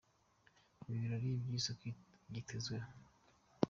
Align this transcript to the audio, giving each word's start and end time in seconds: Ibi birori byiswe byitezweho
Ibi 0.83 0.95
birori 1.03 1.27
byiswe 1.41 1.71
byitezweho 2.29 2.89